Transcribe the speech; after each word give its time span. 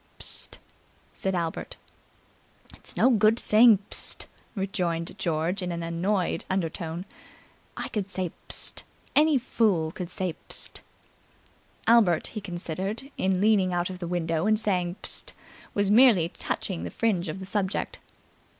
"Psst!" 0.19 0.57
said 1.13 1.35
Albert. 1.35 1.75
"It's 2.75 2.97
no 2.97 3.11
good 3.11 3.37
saying, 3.37 3.77
'Psst!'" 3.91 4.25
rejoined 4.55 5.15
George 5.19 5.61
in 5.61 5.71
an 5.71 5.83
annoyed 5.83 6.43
undertone. 6.49 7.05
"I 7.77 7.87
could 7.87 8.09
say 8.09 8.31
'Psst!' 8.49 8.81
Any 9.15 9.37
fool 9.37 9.91
could 9.91 10.09
say 10.09 10.33
'Psst!'" 10.49 10.81
Albert, 11.85 12.27
he 12.29 12.41
considered, 12.41 13.11
in 13.15 13.39
leaning 13.39 13.73
out 13.73 13.91
of 13.91 13.99
the 13.99 14.07
window 14.07 14.47
and 14.47 14.59
saying 14.59 14.95
"Psst!" 15.03 15.33
was 15.75 15.91
merely 15.91 16.29
touching 16.29 16.83
the 16.83 16.89
fringe 16.89 17.29
of 17.29 17.39
the 17.39 17.45
subject. 17.45 17.99